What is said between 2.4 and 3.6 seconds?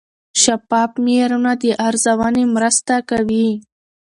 مرسته کوي.